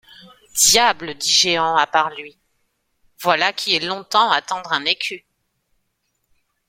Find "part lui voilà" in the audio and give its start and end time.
1.85-3.53